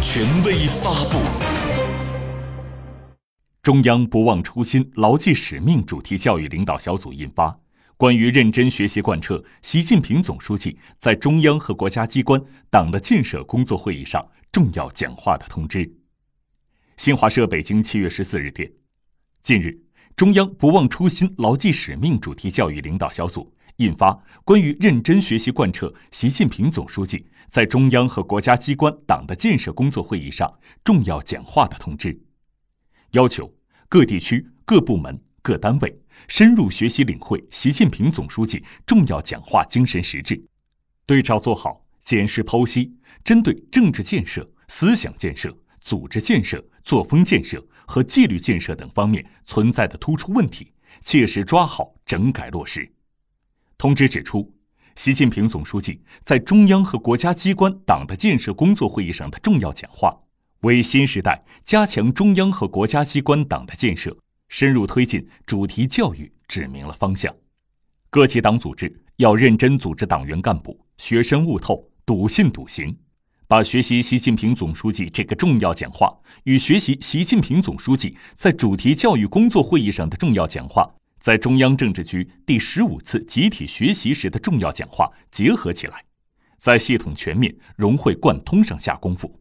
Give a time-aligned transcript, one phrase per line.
[0.00, 1.18] 权威发布。
[3.62, 7.50] 中央不忘初心、牢记使命主题教育领导小组印发
[7.96, 12.40] 《关于认真学习贯彻习近平总书记在中央和国家机关
[12.70, 15.84] 党的建设工作会议上重要讲话的通知》。
[16.96, 18.70] 新华社北京七月十四日电，
[19.42, 19.76] 近日，
[20.14, 23.52] 中央不忘初心、牢记使命主题教育领导小组。
[23.78, 24.10] 印发
[24.44, 30.52] 《关于认真学习贯彻习近平总书记在中央和国家机关党的建设工作会议上
[30.82, 32.12] 重要讲话的通知》，
[33.12, 33.52] 要求
[33.88, 35.96] 各地区、各部门、各单位
[36.26, 40.44] 深入学习领会习近平总书记重要讲话精神实质，
[41.06, 52.92] 对照做好检视剖析，针对政治建设、思想建设、组织建设、作风建设和纪律建设等方面存在的突出问题，切实抓好整改落实。
[53.78, 54.52] 通知指出，
[54.96, 60.12] 习近平总书记在中央和国家机关党的建设工作会议上的重要讲话，
[60.62, 64.16] 为新时代加强中央和国家机关党的建设、
[64.48, 67.32] 深入推进主题教育指明了方向。
[68.10, 72.96] 各级党组织要认真组织党员干部，学深悟透，笃信笃行，
[73.46, 80.97] 把学习习近平总书记这个重要讲话与学习习近平总书记在主题教育工作会议上的重要讲话。
[81.20, 86.04] 在中央政治局第十五次集体学习时的重要讲话结合起来，
[86.58, 89.38] 在系统全面融会贯通上下功夫。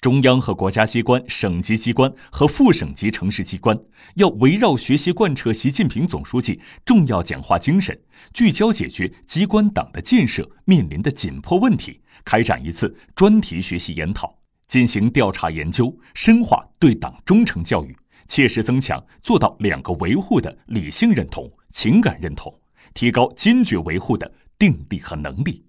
[0.00, 3.76] 中央和国家机关、省级机关和副省级城市机关
[4.14, 7.98] 要围绕学习贯彻习近平总书记重要讲话精神，
[8.32, 17.96] 聚焦解决机关党的建设面临的紧迫问题，开展一次专题学习研讨，进行调查研究，深化对党忠诚教育。
[18.28, 22.52] 切实增强做到两个维护的理性认同、情感认同，
[22.94, 25.64] 提高坚决维护的定力和能力。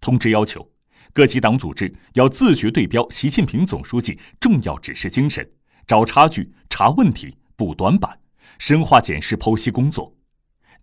[0.00, 0.68] 通知要求，
[1.12, 5.48] 各级党组织要自觉对标习近平总书记重要指示精神，
[5.86, 8.18] 找差距、查问题、补短板，
[8.58, 10.14] 深化检视剖析工作。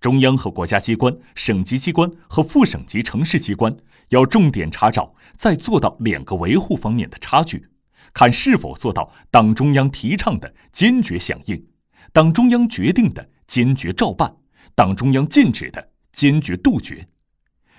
[0.02, 3.74] 中央和国家机关、省级机关和副省级城市机关
[4.09, 7.66] 要重点查找在做到两个维护方面的差距。
[8.13, 11.66] 看是否做到党中央提倡的坚决响应，
[12.12, 14.35] 党中央决定的坚决照办，
[14.75, 17.07] 党中央禁止的坚决杜绝。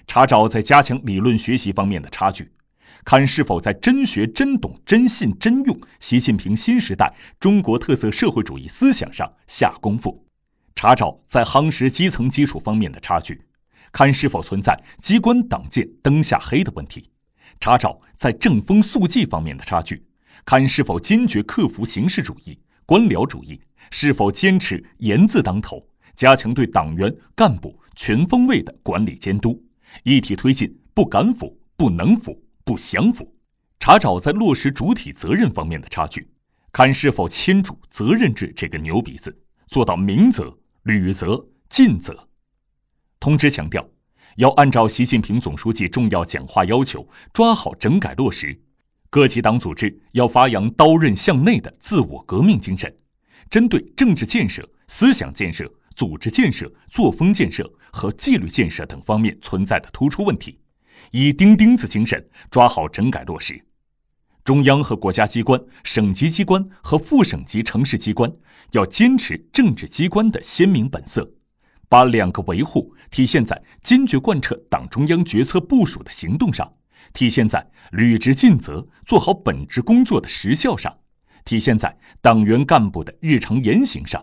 [0.06, 2.52] 查找在加强理论学习方面的差距，
[3.04, 10.26] 看是否在真学、真懂、真信、真用习近平新时代中国特色社会主义思想上下功夫。
[10.74, 13.40] 查找在夯实基层基础方面的差距，
[13.92, 17.08] 看是否存在机关党建灯下黑的问题。
[17.60, 20.04] 查找在正风肃纪方面的差距。
[20.44, 29.64] 看是否坚决克服形式主义、官僚主义，是否坚持严字当头，加强对党员干部全方位的管理监督，
[30.02, 33.34] 一体推进不敢腐、不能腐、不想腐，
[33.78, 36.28] 查找在落实主体责任方面的差距，
[36.72, 39.36] 看是否牵住责任制这个牛鼻子，
[39.68, 42.28] 做到明责、履责、尽责。
[43.20, 43.88] 通知强调，
[44.36, 48.60] 要按照习近平总书记重要讲话要求，抓好整改落实。
[49.14, 52.92] 各级党组织要发扬刀刃向内的自我革命精神，
[53.48, 60.58] 针对政治建设、思想建设、组织建设、作风建设和纪律建设等方面存在的突出问题，
[61.12, 63.64] 以钉钉子精神抓好整改落实。
[64.42, 68.28] 中央和国家机关、省级机关和副省级城市机关
[68.72, 71.30] 要坚持政治机关的鲜明本色，
[71.88, 76.68] 把两个维护体现在坚决贯彻党中央决策部署的行动上。
[77.14, 80.92] 体现在履职尽责、做好本职工作的实效上，
[81.44, 84.22] 体现在党员干部的日常言行上，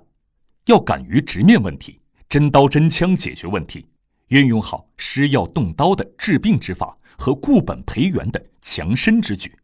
[0.66, 3.88] 要敢于直面问题，真刀真枪解决问题，
[4.28, 9.56] 运用好施药动刀的治病之法和固本培元的强身之举，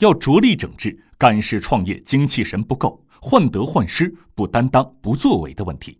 [0.00, 5.96] 要着力整治干事创业精气神不够、患得患失、不担当、不作为的问题，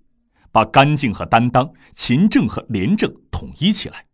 [0.51, 4.05] 把干净和担当、勤政和廉政统一起来，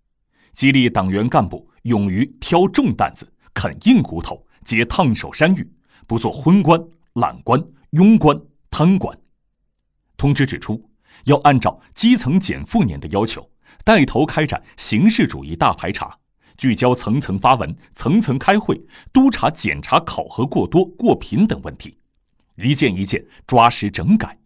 [0.52, 1.70] 激励党员干部。
[1.84, 5.70] 勇于挑重担子、啃硬骨头、接烫手山芋，
[6.06, 6.82] 不做昏官、
[7.14, 8.38] 懒官、庸官、
[8.70, 9.16] 贪官。
[10.16, 10.90] 通知指出，
[11.24, 13.50] 要按照基层减负年的要求，
[13.84, 16.18] 带头开展形式主义大排查，
[16.56, 18.82] 聚焦层层发文、层层开会，
[19.12, 21.98] 督查检查考核过多过频等问题，
[22.56, 24.38] 一件一件抓实整改。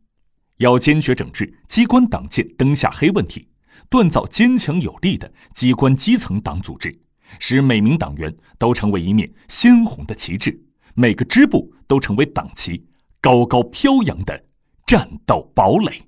[0.57, 3.47] 要坚决整治机关党建灯下黑问题，
[3.89, 6.99] 锻造坚强有力的机关基层党组织。
[7.39, 10.61] 使每名党员都成为一面鲜红的旗帜，
[10.95, 12.85] 每个支部都成为党旗
[13.21, 14.45] 高高飘扬的
[14.87, 16.03] 战斗堡垒。